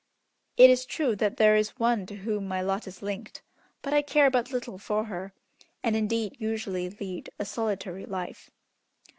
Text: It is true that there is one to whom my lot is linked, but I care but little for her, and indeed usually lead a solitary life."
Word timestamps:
It 0.57 0.71
is 0.71 0.87
true 0.87 1.15
that 1.17 1.37
there 1.37 1.55
is 1.55 1.77
one 1.77 2.07
to 2.07 2.15
whom 2.15 2.47
my 2.47 2.59
lot 2.59 2.87
is 2.87 3.03
linked, 3.03 3.43
but 3.83 3.93
I 3.93 4.01
care 4.01 4.31
but 4.31 4.51
little 4.51 4.79
for 4.79 5.03
her, 5.03 5.31
and 5.83 5.95
indeed 5.95 6.37
usually 6.39 6.89
lead 6.89 7.29
a 7.37 7.45
solitary 7.45 8.07
life." 8.07 8.49